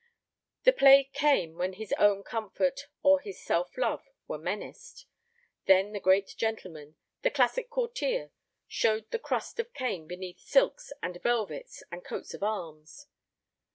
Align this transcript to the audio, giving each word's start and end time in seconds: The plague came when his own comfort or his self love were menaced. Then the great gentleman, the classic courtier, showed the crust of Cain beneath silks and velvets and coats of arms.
The 0.63 0.73
plague 0.73 1.13
came 1.13 1.57
when 1.59 1.73
his 1.73 1.93
own 1.99 2.23
comfort 2.23 2.87
or 3.03 3.19
his 3.19 3.39
self 3.39 3.77
love 3.77 4.09
were 4.27 4.39
menaced. 4.39 5.05
Then 5.67 5.91
the 5.93 5.99
great 5.99 6.33
gentleman, 6.37 6.95
the 7.21 7.29
classic 7.29 7.69
courtier, 7.69 8.31
showed 8.67 9.11
the 9.11 9.19
crust 9.19 9.59
of 9.59 9.75
Cain 9.75 10.07
beneath 10.07 10.39
silks 10.39 10.91
and 11.03 11.21
velvets 11.21 11.83
and 11.91 12.03
coats 12.03 12.33
of 12.33 12.41
arms. 12.41 13.05